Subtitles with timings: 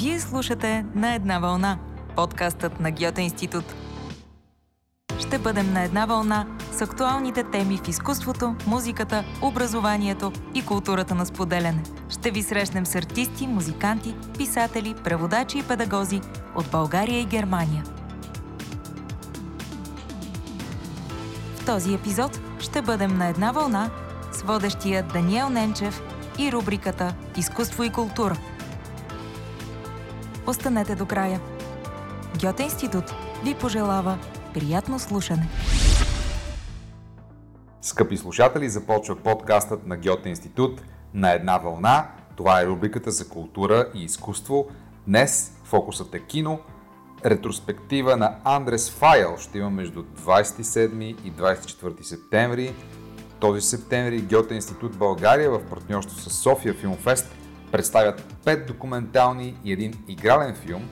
[0.00, 1.78] Вие слушате На една вълна,
[2.16, 3.64] подкастът на Гьоте институт.
[5.18, 11.26] Ще бъдем на една вълна с актуалните теми в изкуството, музиката, образованието и културата на
[11.26, 11.82] споделяне.
[12.08, 16.20] Ще ви срещнем с артисти, музиканти, писатели, преводачи и педагози
[16.56, 17.84] от България и Германия.
[21.56, 23.90] В този епизод ще бъдем на една вълна
[24.32, 26.02] с водещия Даниел Ненчев
[26.38, 28.36] и рубриката Изкуство и култура.
[30.48, 31.40] Останете до края.
[32.40, 33.04] Гьоте институт
[33.44, 34.18] ви пожелава
[34.54, 35.48] приятно слушане.
[37.82, 40.82] Скъпи слушатели, започва подкастът на Гьоте институт
[41.14, 42.06] на една вълна.
[42.36, 44.66] Това е рубриката за култура и изкуство.
[45.06, 46.60] Днес фокусът е кино.
[47.24, 52.74] Ретроспектива на Андрес Файл ще има между 27 и 24 септември.
[53.40, 57.34] Този септември Гьоте институт България в партньорство с София Филмфест
[57.72, 60.88] представят 5 документални и един игрален филм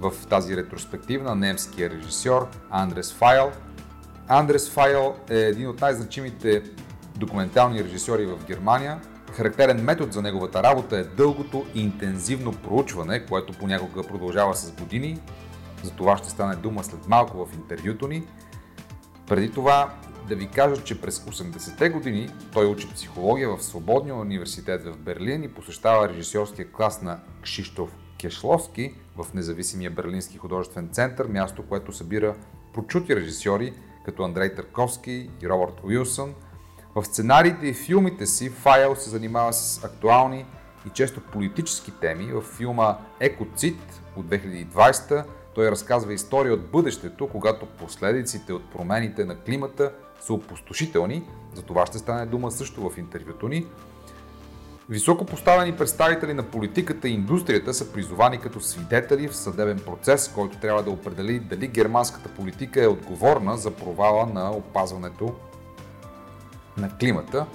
[0.00, 3.52] в тази ретроспектива на немския режисьор Андрес Файл.
[4.28, 6.62] Андрес Файл е един от най-значимите
[7.16, 9.00] документални режисьори в Германия.
[9.32, 15.20] Характерен метод за неговата работа е дългото и интензивно проучване, което понякога продължава с години.
[15.82, 18.22] За това ще стане дума след малко в интервюто ни.
[19.26, 19.94] Преди това
[20.28, 25.44] да ви кажа, че през 80-те години той учи психология в Свободния университет в Берлин
[25.44, 27.90] и посещава режисьорския клас на Кшиштоф
[28.20, 32.34] Кешловски в независимия Берлински художествен център, място, което събира
[32.74, 33.72] прочути режисьори
[34.04, 36.34] като Андрей Търковски и Робърт Уилсън.
[36.94, 40.46] В сценариите и филмите си Файл се занимава с актуални
[40.86, 42.32] и често политически теми.
[42.32, 49.36] В филма Екоцит от 2020 той разказва история от бъдещето, когато последиците от промените на
[49.40, 51.22] климата са опустошителни.
[51.54, 53.66] За това ще стане дума също в интервюто ни.
[54.90, 60.58] Високо поставени представители на политиката и индустрията са призовани като свидетели в съдебен процес, който
[60.58, 65.34] трябва да определи дали германската политика е отговорна за провала на опазването
[66.76, 67.46] на климата.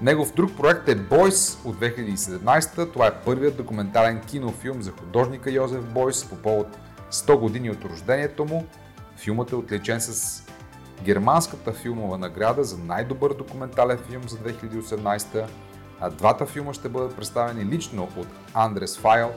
[0.00, 2.92] Негов друг проект е Бойс от 2017.
[2.92, 6.66] Това е първият документален кинофилм за художника Йозеф Бойс по повод
[7.12, 8.66] 100 години от рождението му.
[9.16, 10.42] Филмът е отличен с
[11.02, 15.46] германската филмова награда за най-добър документален филм за 2018,
[16.00, 19.30] а двата филма ще бъдат представени лично от Андрес Файл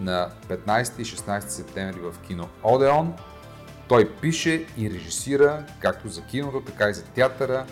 [0.00, 3.14] на 15 и 16 септември в кино Одеон.
[3.88, 7.66] Той пише и режисира както за киното, така и за театъра.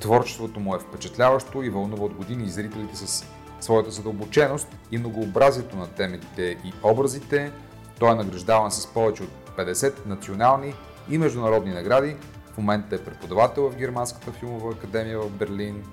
[0.00, 3.24] Творчеството му е впечатляващо и вълнува от години зрителите с
[3.60, 7.52] своята задълбоченост и многообразието на темите и образите.
[7.98, 10.74] Той е награждаван с повече от 50 национални
[11.10, 12.16] и международни награди,
[12.54, 15.84] в момента е преподавател в Германската филмова академия в Берлин,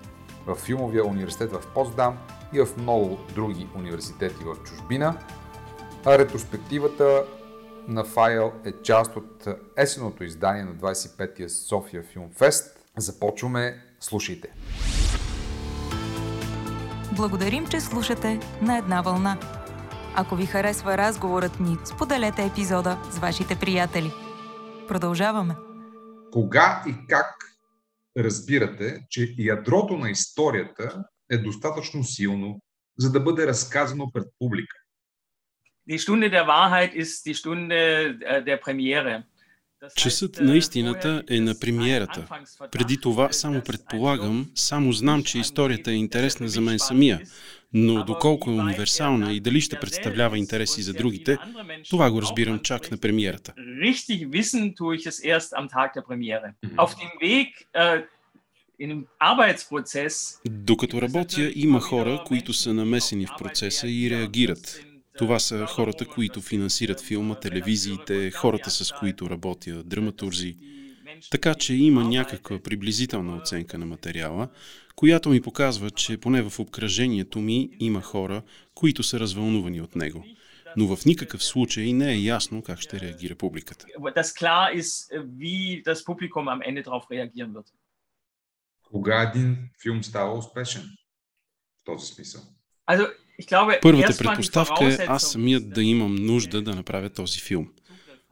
[0.48, 2.18] в Филмовия университет в Потсдам
[2.54, 5.18] и в много други университети в чужбина.
[6.06, 7.24] А ретроспективата
[7.88, 12.80] на Файл е част от есеното издание на 25-я София Филм Фест.
[12.98, 14.50] Започваме, слушайте!
[17.12, 19.38] Благодарим, че слушате на една вълна.
[20.16, 24.12] Ако ви харесва разговорът ни, споделете епизода с вашите приятели.
[24.88, 25.69] Продължаваме!
[26.32, 27.36] Кога и как
[28.18, 32.62] разбирате, че ядрото на историята е достатъчно силно,
[32.98, 34.76] за да бъде разказано пред публика?
[35.90, 37.80] Die Stunde der Wahrheit ist die Stunde
[38.22, 39.24] äh, der Premiere.
[39.96, 42.28] Часът на истината е на премиерата.
[42.72, 47.22] Преди това само предполагам, само знам, че историята е интересна за мен самия,
[47.74, 51.38] но доколко е универсална и дали ще представлява интереси за другите,
[51.90, 53.54] това го разбирам чак на премиерата.
[60.50, 64.86] Докато работя, има хора, които са намесени в процеса и реагират.
[65.18, 70.56] Това са хората, които финансират филма, телевизиите, хората с които работя, драматурзи.
[71.32, 74.50] Така че има някаква приблизителна оценка на материала,
[74.96, 78.42] която ми показва, че поне в обкръжението ми има хора,
[78.76, 80.26] които са развълнувани от него.
[80.78, 83.86] Но в никакъв случай не е ясно как ще реагира публиката.
[88.84, 90.82] Кога един филм става успешен
[91.82, 92.42] в този смисъл?
[93.82, 97.72] Първата предпоставка е аз самият да имам нужда да направя този филм.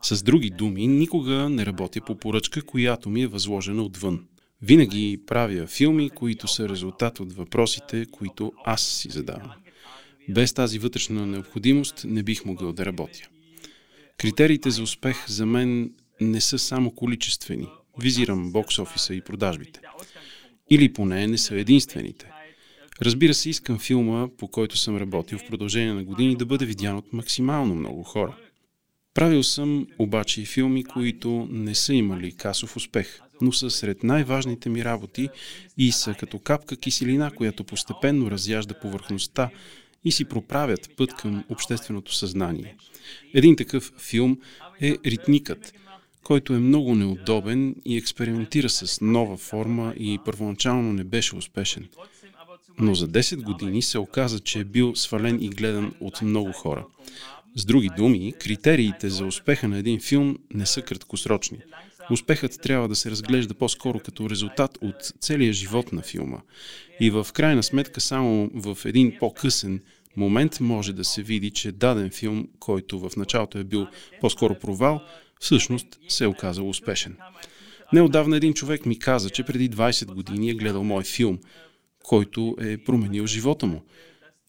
[0.01, 4.25] С други думи, никога не работя по поръчка, която ми е възложена отвън.
[4.61, 9.51] Винаги правя филми, които са резултат от въпросите, които аз си задавам.
[10.29, 13.29] Без тази вътрешна необходимост не бих могъл да работя.
[14.17, 15.91] Критериите за успех за мен
[16.21, 17.67] не са само количествени.
[18.01, 19.79] Визирам бокс офиса и продажбите.
[20.69, 22.31] Или поне не са единствените.
[23.01, 26.97] Разбира се, искам филма, по който съм работил в продължение на години, да бъде видян
[26.97, 28.37] от максимално много хора.
[29.17, 34.69] Правил съм обаче и филми, които не са имали касов успех, но са сред най-важните
[34.69, 35.29] ми работи
[35.77, 39.49] и са като капка киселина, която постепенно разяжда повърхността
[40.05, 42.75] и си проправят път към общественото съзнание.
[43.33, 44.37] Един такъв филм
[44.81, 45.73] е Ритникът,
[46.23, 51.87] който е много неудобен и експериментира с нова форма и първоначално не беше успешен.
[52.79, 56.85] Но за 10 години се оказа, че е бил свален и гледан от много хора.
[57.55, 61.57] С други думи, критериите за успеха на един филм не са краткосрочни.
[62.11, 66.37] Успехът трябва да се разглежда по-скоро като резултат от целия живот на филма.
[66.99, 69.81] И в крайна сметка само в един по-късен
[70.17, 73.87] момент може да се види, че даден филм, който в началото е бил
[74.21, 75.01] по-скоро провал,
[75.39, 77.17] всъщност се е оказал успешен.
[77.93, 81.39] Неодавна един човек ми каза, че преди 20 години е гледал мой филм,
[82.03, 83.83] който е променил живота му.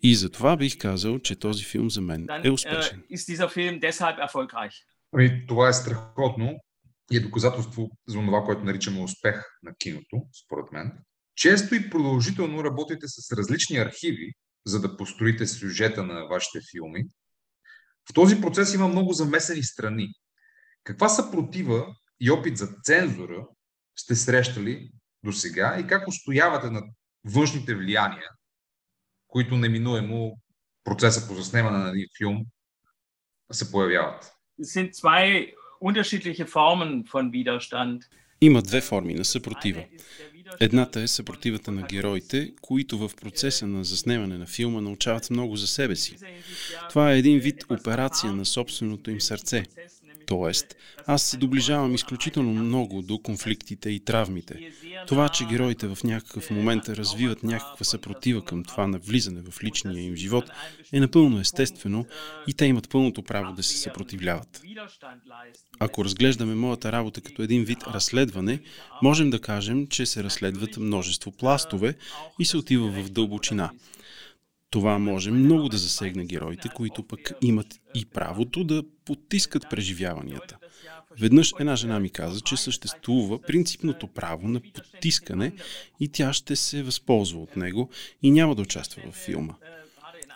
[0.02, 3.02] И за това бих казал, че този филм за мен е успешен.
[5.12, 6.58] Ами, това е страхотно
[7.12, 10.92] и е доказателство за това, което наричаме успех на киното, според мен.
[11.34, 14.32] Често и продължително работите с различни архиви,
[14.66, 17.04] за да построите сюжета на вашите филми.
[18.10, 20.08] В този процес има много замесени страни.
[20.84, 21.86] Каква съпротива
[22.20, 23.46] и опит за цензура
[23.96, 24.90] сте срещали
[25.24, 26.82] до сега и как устоявате на
[27.24, 28.28] външните влияния,
[29.28, 30.38] които неминуемо
[30.84, 32.46] процеса по заснемане на един филм
[33.52, 34.32] се появяват?
[38.40, 39.84] Има две форми на съпротива.
[40.60, 45.66] Едната е съпротивата на героите, които в процеса на заснемане на филма научават много за
[45.66, 46.16] себе си.
[46.88, 49.64] Това е един вид операция на собственото им сърце.
[50.28, 50.76] Тоест,
[51.06, 54.70] аз се доближавам изключително много до конфликтите и травмите.
[55.06, 60.04] Това, че героите в някакъв момент развиват някаква съпротива към това на влизане в личния
[60.04, 60.50] им живот,
[60.92, 62.06] е напълно естествено
[62.46, 64.62] и те имат пълното право да се съпротивляват.
[65.78, 68.60] Ако разглеждаме моята работа като един вид разследване,
[69.02, 71.94] можем да кажем, че се разследват множество пластове
[72.38, 73.70] и се отива в дълбочина.
[74.70, 80.56] Това може много да засегне героите, които пък имат и правото да потискат преживяванията.
[81.20, 85.52] Веднъж една жена ми каза, че съществува принципното право на потискане
[86.00, 87.90] и тя ще се възползва от него
[88.22, 89.54] и няма да участва в филма.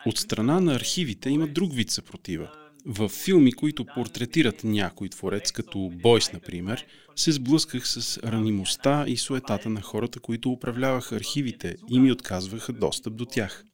[0.07, 2.51] От страна на архивите има друг вид съпротива.
[2.87, 6.87] В филми, които портретират някой творец, като Бойс, например,
[7.17, 13.17] се сблъсках с ранимостта и суетата на хората, които управляваха архивите и ми отказваха достъп
[13.17, 13.65] до тях.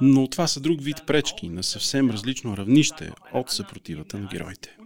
[0.00, 4.76] Но това са друг вид пречки на съвсем различно равнище от съпротивата на героите.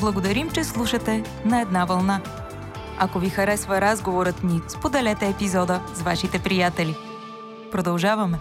[0.00, 2.22] Благодарим, че слушате на една вълна.
[2.98, 6.94] Ако ви харесва разговорът ни, споделете епизода с вашите приятели.
[7.70, 8.38] Продължаваме.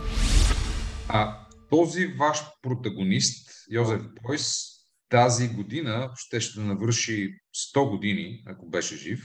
[1.09, 1.37] А
[1.69, 4.77] този ваш протагонист, Йозеф Бойс,
[5.09, 7.33] тази година ще ще навърши
[7.75, 9.19] 100 години, ако беше жив.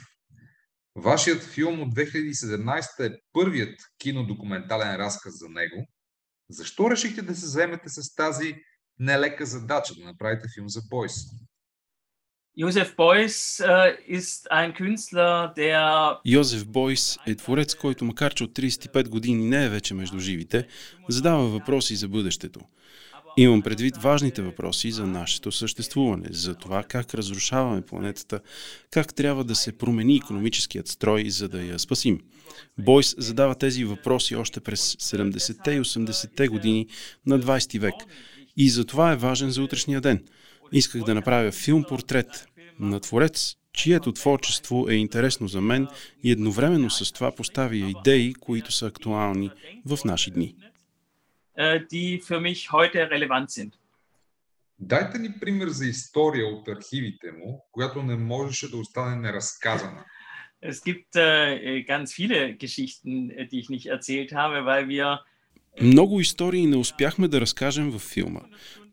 [0.96, 5.86] Вашият филм от 2017 е първият кинодокументален разказ за него.
[6.50, 8.54] Защо решихте да се заемете с тази
[8.98, 11.14] нелека задача да направите филм за Бойс?
[12.56, 15.50] Йозеф Бойс е Кюнслер,
[16.26, 20.66] Йозеф Бойс е творец, който макар че от 35 години не е вече между живите,
[21.08, 22.60] задава въпроси за бъдещето.
[23.36, 28.40] Имам предвид важните въпроси за нашето съществуване, за това как разрушаваме планетата,
[28.90, 32.20] как трябва да се промени економическият строй, за да я спасим.
[32.78, 36.86] Бойс задава тези въпроси още през 70-те и 80-те години
[37.26, 37.94] на 20 век.
[38.56, 40.24] И за това е важен за утрешния ден.
[40.72, 42.46] Исках да направя филм-портрет
[42.80, 45.88] на творец, чието творчество е интересно за мен
[46.24, 49.50] и едновременно с това поставя идеи, които са актуални
[49.86, 50.54] в наши дни.
[51.54, 53.78] Äh, die für mich heute relevant sind.
[54.78, 60.04] Дайте ни пример за история от архивите му, която не можеше да остане неразказана.
[60.62, 65.18] Es gibt äh, ganz viele Geschichten, die ich nicht erzählt habe, weil wir
[65.82, 68.40] много истории не успяхме да разкажем във филма.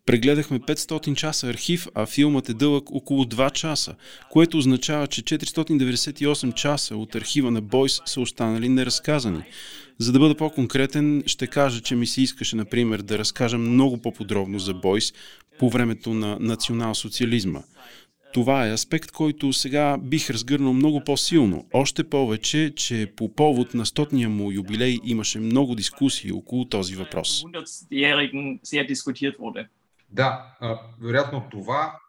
[0.06, 3.96] Прегледахме 500 часа архив, а филмът е дълъг около 2 часа,
[4.30, 9.44] което означава, че 498 часа от архива на Бойс са останали неразказани.
[10.02, 14.60] За да бъда по-конкретен, ще кажа, че ми се искаше, например, да разкажа много по-подробно
[14.60, 15.14] за Бойс
[15.60, 17.62] по времето на национал-социализма.
[18.34, 21.68] Това е аспект, който сега бих разгърнал много по-силно.
[21.74, 27.44] Още повече, че по повод на стотния му юбилей имаше много дискусии около този въпрос.
[30.10, 30.56] Да,
[31.02, 32.00] вероятно това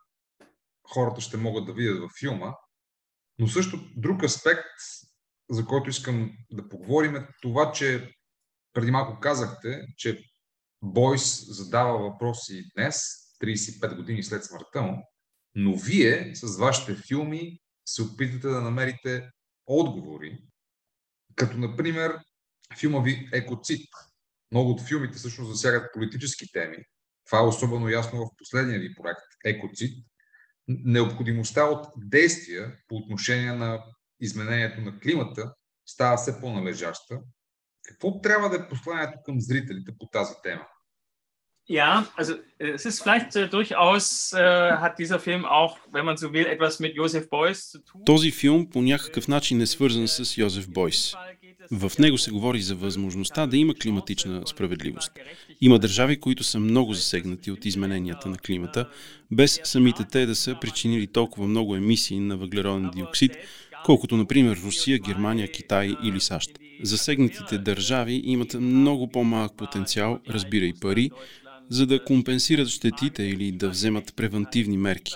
[0.82, 2.52] хората ще могат да видят във филма,
[3.38, 4.66] Но също друг аспект,
[5.50, 8.14] за който искам да поговорим е това, че
[8.72, 10.24] преди малко казахте, че
[10.82, 12.96] Бойс задава въпроси днес,
[13.42, 15.06] 35 години след смъртта му,
[15.54, 19.30] но вие с вашите филми се опитате да намерите
[19.66, 20.38] отговори,
[21.36, 22.18] като например
[22.78, 23.88] филма ви Екоцит.
[24.52, 26.76] Много от филмите всъщност засягат политически теми.
[27.26, 30.06] Това е особено ясно в последния ви проект Екоцит.
[30.68, 33.84] Необходимостта от действия по отношение на
[34.20, 35.54] изменението на климата
[35.86, 37.18] става все по-належаща.
[37.88, 40.66] Какво трябва да е посланието към зрителите по тази тема?
[41.70, 46.32] Ja, also es ist vielleicht äh, durchaus, äh, hat dieser Film auch, wenn man so
[46.32, 48.04] will, etwas mit Josef Beuys zu tun.
[48.04, 51.14] Този филм по някакъв начин е свързан с Йозеф Бойс.
[51.72, 55.12] В него се говори за възможността да има климатична справедливост.
[55.60, 58.88] Има държави, които са много засегнати от измененията на климата,
[59.30, 63.36] без самите те да са причинили толкова много емисии на въглероден диоксид,
[63.84, 66.50] колкото например Русия, Германия, Китай или САЩ.
[66.82, 71.10] Засегнатите държави имат много по-малък потенциал, разбира и пари,
[71.68, 75.12] за да компенсират щетите или да вземат превентивни мерки.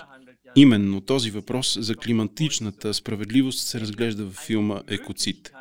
[0.55, 5.51] Именно този въпрос за климатичната справедливост се разглежда в филма Екоцит.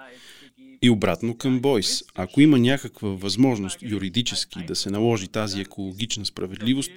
[0.82, 2.02] И обратно към Бойс.
[2.14, 6.90] Ако има някаква възможност юридически да се наложи тази екологична справедливост,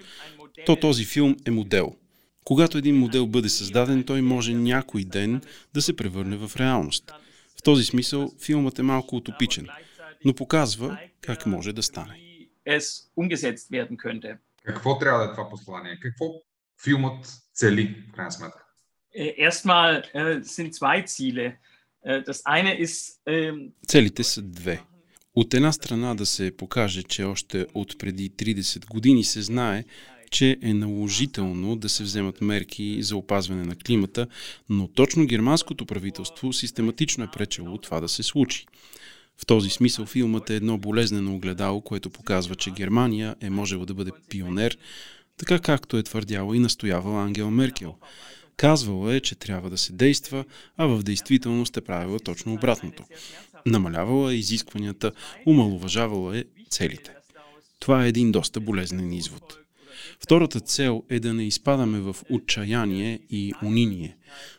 [0.66, 1.96] то този филм е модел.
[2.48, 5.42] Когато един модел бъде създаден, той може някой ден
[5.74, 7.12] да се превърне в реалност.
[7.60, 9.68] В този смисъл филмът е малко утопичен,
[10.26, 12.20] но показва как може да стане.
[14.66, 16.00] Какво трябва да е това послание?
[16.02, 16.26] Какво
[16.84, 18.66] филмът цели, в крайна сметка?
[19.18, 20.04] Erstmal
[20.42, 21.56] sind zwei Ziele.
[22.06, 23.20] Das eine ist,
[23.88, 24.82] Целите са две.
[25.36, 29.84] От една страна да се покаже, че още от преди 30 години се знае,
[30.32, 34.28] че е наложително да се вземат мерки за опазване на климата,
[34.70, 38.66] но точно германското правителство систематично е пречело това да се случи.
[39.38, 43.94] В този смисъл филмът е едно болезнено огледало, което показва, че Германия е можела да
[43.94, 44.78] бъде пионер,
[45.38, 47.96] така както е твърдяла и настоявала Ангела Меркел.
[48.58, 50.46] Казвала е, че трябва да се действа,
[50.78, 53.04] а в действителност е правила точно обратното.
[53.66, 55.12] Намалявала е изискванията,
[55.46, 57.12] умалуважавала е целите.
[57.80, 59.58] Това е един доста болезнен извод.
[60.20, 64.18] Втората цел е да не изпадаме в отчаяние и униние.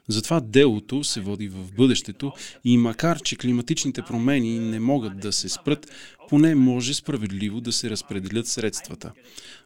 [0.08, 2.32] Затова делото се води в бъдещето
[2.64, 5.90] и макар, че климатичните промени не могат да се спрат,
[6.28, 9.12] поне може справедливо да се разпределят средствата.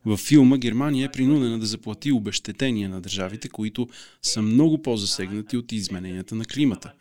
[0.04, 3.88] Във филма Германия е принудена да заплати обещетения на държавите, които
[4.22, 6.92] са много по-засегнати от измененията на климата.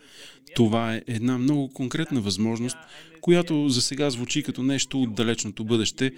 [0.56, 2.78] Това е една много конкретна възможност,
[3.22, 6.12] която за сега звучи като нещо от далечното бъдеще,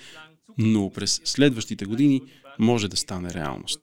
[0.58, 2.22] но през следващите години
[2.60, 3.82] може да стане реалност.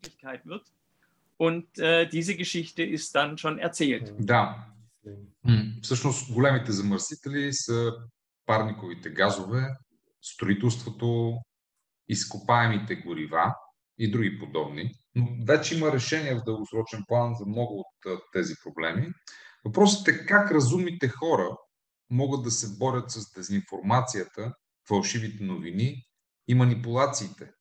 [3.68, 4.16] Erzählt.
[4.18, 4.66] Да.
[5.82, 7.92] Всъщност големите замърсители са
[8.46, 9.66] парниковите газове,
[10.22, 11.38] строителството,
[12.08, 13.54] изкопаемите горива
[13.98, 14.90] и други подобни.
[15.14, 19.08] Но вече има решение в дългосрочен план за много от тези проблеми.
[19.64, 21.56] Въпросът е как разумните хора
[22.10, 24.52] могат да се борят с дезинформацията,
[24.88, 26.04] фалшивите новини
[26.50, 27.52] и манипулациите.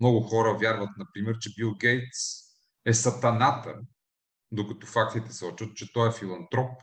[0.00, 2.18] Много хора вярват, например, че Бил Гейтс
[2.84, 3.74] е сатаната,
[4.52, 6.82] докато фактите сочат, че той е филантроп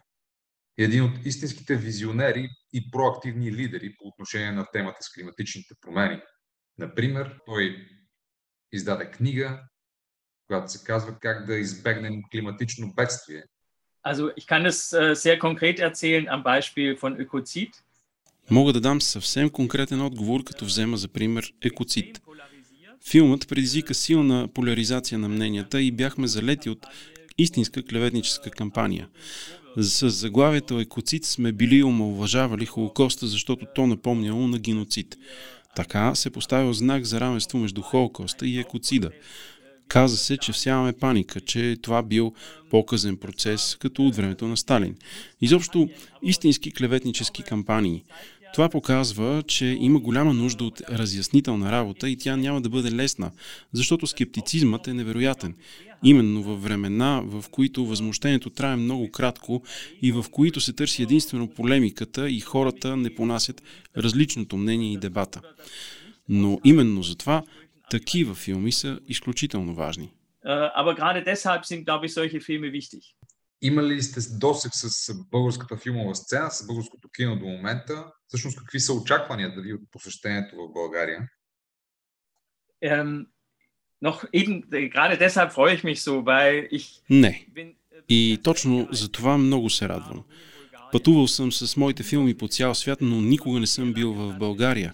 [0.77, 6.21] един от истинските визионери и проактивни лидери по отношение на темата с климатичните промени.
[6.77, 7.87] Например, той
[8.71, 9.61] издаде книга,
[10.47, 13.43] която се казва как да избегнем климатично бедствие.
[14.11, 17.71] Also ich kann es äh, sehr konkret erzählen am Beispiel von Ökozid.
[18.51, 22.21] Мога да дам съвсем конкретен отговор, като взема за пример екоцит.
[23.09, 26.85] Филмът предизвика силна поляризация на мненията и бяхме залети от
[27.37, 29.07] истинска клеветническа кампания.
[29.77, 35.17] С заглавието Екоцит сме били омалважавали Холокоста, защото то напомняло на геноцид.
[35.75, 39.11] Така се поставил знак за равенство между Холокоста и екоцида.
[39.87, 42.33] Каза се, че всяваме паника, че това бил
[42.69, 44.95] показен процес, като от времето на Сталин.
[45.41, 45.89] Изобщо
[46.23, 48.03] истински клеветнически кампании.
[48.55, 53.31] Това показва, че има голяма нужда от разяснителна работа и тя няма да бъде лесна,
[53.73, 55.55] защото скептицизмът е невероятен.
[56.03, 59.63] Именно във времена, в които възмущението трае много кратко
[60.01, 63.61] и в които се търси единствено полемиката и хората не понасят
[63.97, 65.41] различното мнение и дебата.
[66.29, 67.43] Но именно за това
[67.89, 70.09] такива филми са изключително важни.
[70.81, 72.39] Aber gerade deshalb sind, glaube ich, solche.
[73.61, 78.11] Има ли сте досег с българската филмова сцена, с българското кино до момента?
[78.27, 81.29] Всъщност, какви са очакванията ви от посещението в България?
[82.83, 83.25] Ähm,
[84.03, 84.55] noch eben,
[84.95, 87.47] gerade deshalb freue ich mich so, weil ich Не.
[88.09, 90.23] И точно за това много се радвам.
[90.91, 94.93] Пътувал съм с моите филми по цял свят, но никога не съм бил в България.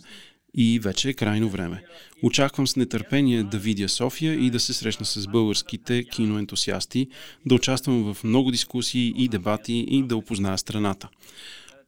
[0.55, 1.83] И вече е крайно време.
[2.23, 7.07] Очаквам с нетърпение да видя София и да се срещна с българските киноентусиасти,
[7.45, 11.09] да участвам в много дискусии и дебати и да опозная страната.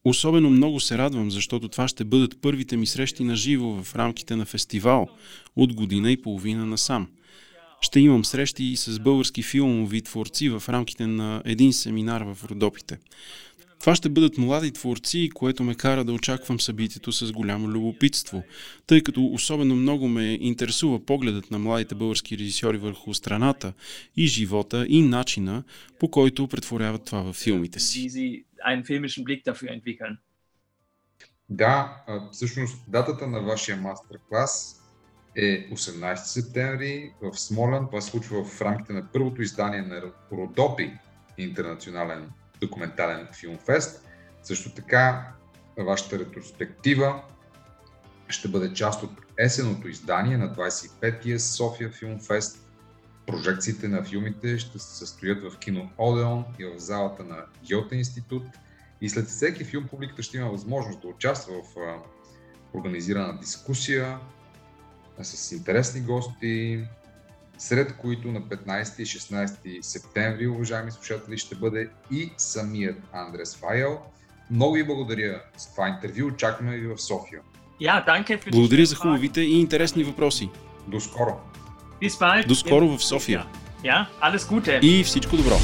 [0.05, 4.35] Особено много се радвам, защото това ще бъдат първите ми срещи на живо в рамките
[4.35, 5.07] на фестивал
[5.55, 7.07] от година и половина насам.
[7.81, 12.97] Ще имам срещи и с български филмови творци в рамките на един семинар в Родопите.
[13.83, 18.43] Това ще бъдат млади творци, което ме кара да очаквам събитието с голямо любопитство,
[18.87, 23.73] тъй като особено много ме интересува погледът на младите български режисьори върху страната
[24.17, 25.63] и живота и начина,
[25.99, 28.09] по който претворяват това във филмите си.
[31.49, 34.81] Да, всъщност датата на вашия мастер-клас
[35.35, 37.85] е 18 септември в Смолен.
[37.85, 40.93] Това се случва в рамките на първото издание на Родопи,
[41.37, 42.29] интернационален
[42.65, 44.05] документален филмфест.
[44.43, 45.31] Също така,
[45.77, 47.21] вашата ретроспектива
[48.29, 52.59] ще бъде част от есеното издание на 25-я София Филмфест.
[53.25, 58.43] Прожекциите на филмите ще се състоят в кино Одеон и в залата на Гьоте институт.
[59.01, 61.97] И след всеки филм публиката ще има възможност да участва в
[62.73, 64.19] организирана дискусия
[65.21, 66.85] с интересни гости,
[67.57, 73.99] сред които на 15 и 16 септември, уважаеми слушатели, ще бъде и самият Андрес Файел.
[74.51, 76.27] Много ви благодаря за това интервю.
[76.27, 77.41] Очакваме ви в София.
[78.51, 80.49] Благодаря за хубавите и интересни въпроси.
[80.87, 81.39] До скоро.
[82.47, 83.45] До скоро в София.
[84.81, 85.55] И всичко добро.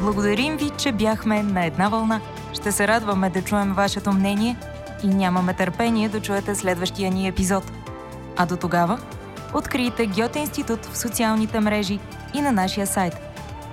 [0.00, 2.20] Благодарим ви, че бяхме на една вълна.
[2.54, 4.56] Ще се радваме да чуем вашето мнение
[5.04, 7.64] и нямаме търпение да чуете следващия ни епизод.
[8.36, 9.00] А до тогава
[9.52, 11.98] открийте Гьоте институт в социалните мрежи
[12.34, 13.14] и на нашия сайт